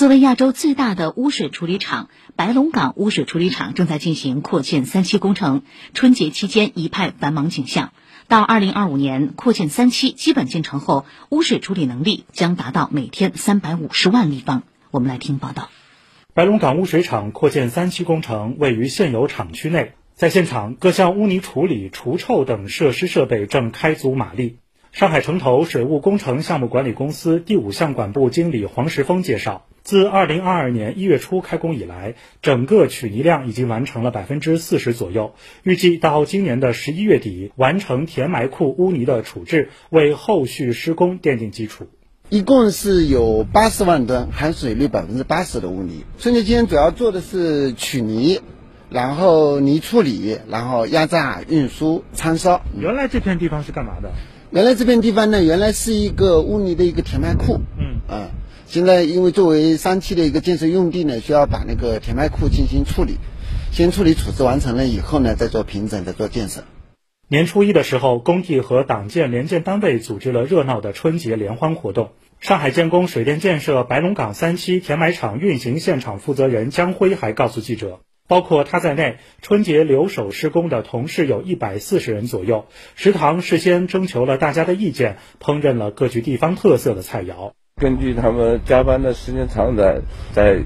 [0.00, 5.60] 作为亚洲最大的污水处理厂，白龙港污水处理厂正在进行扩建三期工程。
[5.92, 7.92] 春节期间一派繁忙景象。
[8.26, 14.62] 到二零二五年，扩建三期基本建成后，污水处理能力将达到每天三百五十万立方。
[14.90, 15.68] 我们来听报道。
[16.32, 24.56] 白龙港污水厂扩建三期工程位于现有厂区内，在现场，各项污泥处理、除臭等设施设备正开足马力。
[24.92, 41.88] 上海城投水务工程项目管理公司第五项管部经理黄石峰介绍，自2022年1月初开工以来，整个取泥量已经完成了百分之四十左右，预计到今年的十一月底完成填埋库污泥的处置，为后续施工奠定基础。
[42.28, 46.04] 一共是有八十万吨，含水率百分之八十的污泥。
[46.18, 48.40] 春节期间主要做的是取泥，
[48.88, 52.62] 然后泥处理，然后压榨、运输、餐烧。
[52.78, 54.12] 原来这片地方是干嘛的？
[54.52, 57.60] 原来这片地方呢，原来是一个污泥的一个填埋库。
[58.12, 58.28] 嗯，
[58.66, 63.18] 现在因为作为三期的一个建设用地呢，需要把那个填埋库进行处理，
[63.70, 66.64] 先处理处置完成了以后呢，再做平整，再做建设。
[67.28, 72.10] 年初一的时候，工地和党建联建单位组织了热闹的春节联欢活动。
[72.40, 78.00] 上海建工水电建设白龙港三期填埋场运行现场负责人江辉还告诉记者。
[78.26, 82.66] 包括他在内，春节留守施工的同事有一百四十人左右。
[82.94, 87.52] 食堂事先征求了大家的意见，烹饪了各具地方特色的菜肴。
[87.80, 90.58] 根据他们加班的时间长短，在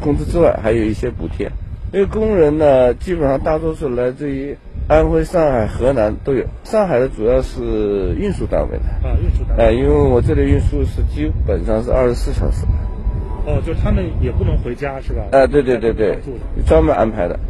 [0.00, 1.50] 工资之外还有一些补贴。
[1.92, 6.44] 因为工人呢，基本上大多数来自于安徽、上海、河南都有。
[6.62, 9.64] 上海的主要是运输单位的啊，运输单位。
[9.64, 12.64] 哎，因为我这里运输是基本上是二十四小时。
[13.44, 15.24] 哦，就他们也不能回家是吧？
[15.32, 16.18] 哎，对对对对，
[16.64, 17.40] 专门安排的。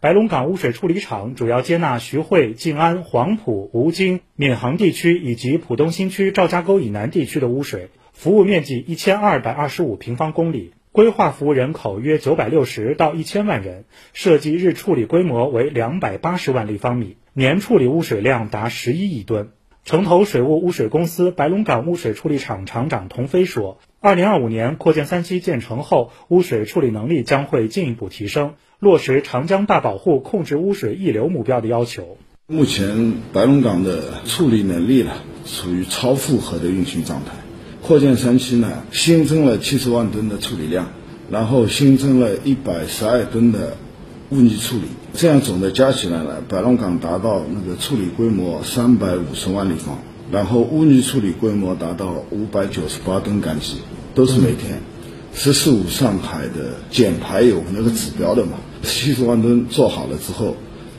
[0.00, 19.52] 白龙港污水处理厂主要接纳徐汇、静安、黄埔、吴京、闵行地区以及浦东新区赵家沟以南地区的污水，服务面积一千二百二十五平方公里，规划服务人口约九百六十到一千万人，设计日处理规模为两百八十万立方米，年处理污水量达十一亿吨。
[19.86, 32.18] 城投水务污水公司白龙港污水处理厂厂长童飞说：“二零二五年扩建三期建成后，污水处理能力将会进一步提升，落实长江大保护、控制污水溢流目标的要求。
[32.46, 35.10] 目前白龙港的处理能力呢，
[35.46, 37.30] 处于超负荷的运行状态。
[37.90, 40.86] 扩建三期呢，新增了七十万吨的处理量，
[41.28, 43.76] 然后新增了一百十二吨的。”
[44.30, 49.98] 污泥处理，这样总的加起来呢，白龙港达到那个处理规模三百五十万立方，
[50.30, 53.78] 然后污泥处理规模达到五百九十八吨干级，
[54.14, 54.80] 都是每天。
[55.34, 58.52] 十四五上海的减排有那个指标的嘛，
[58.84, 60.54] 七十万吨做好了之后，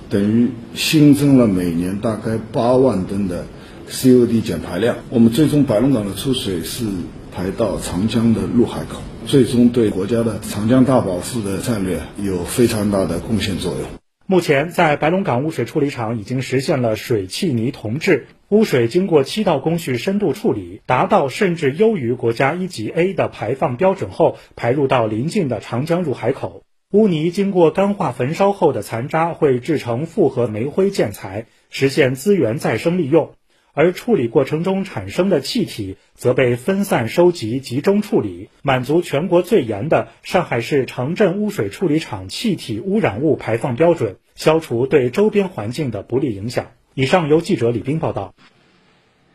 [0.10, 3.46] 等于新增了每年大概八万吨的
[3.92, 4.96] COD 减排量。
[5.10, 6.86] 我们最终白龙港的出水是
[7.32, 9.02] 排到长江的入海口。
[9.28, 13.82] 最终对国家的长江大保护的战略有非常大的贡献作用。
[14.26, 26.64] 目前，在白龙港污水处理厂已经实现了水气泥同质，污水经过七道工序深度处理，达到甚至优于国家一级 A 的排放标准后，排入到邻近的长江入海口。
[26.94, 33.32] 污泥经过干化焚烧后的残渣会制成复合煤灰建材，实现资源再生利用。
[33.74, 46.72] 而处理过程中产生的气体则被分散收集、集中处理，满足全国最严的上海市城镇污水处理厂气体污染物排放标准，消除对周边环境的不利影响。
[46.94, 48.36] 以上由记者李斌报道。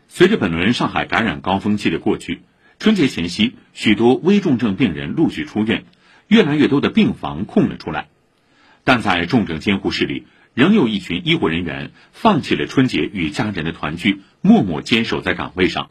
[0.07, 2.41] 随着本轮上海感染高峰期的过去，
[2.77, 5.85] 春节前夕，许多危重症病人陆续出院，
[6.27, 8.07] 越来越多的病房空了出来，
[8.83, 10.27] 但在重症监护室里。
[10.57, 15.85] 仍有一群医护人员放弃了春节与家人的团聚，默默坚守在岗位上。